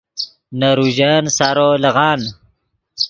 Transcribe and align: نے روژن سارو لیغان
نے 0.59 0.69
روژن 0.77 1.23
سارو 1.37 1.69
لیغان 1.83 2.21